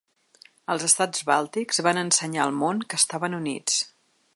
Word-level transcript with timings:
Els 0.75 0.85
estats 0.87 1.21
bàltics 1.31 1.83
van 1.89 2.01
ensenyar 2.05 2.43
al 2.47 2.59
món 2.65 2.85
que 2.87 3.03
estaven 3.05 3.41
units. 3.43 3.79